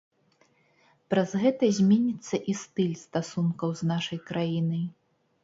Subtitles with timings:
[1.13, 4.83] Праз гэта зменіцца і стыль стасункаў з нашай краінай.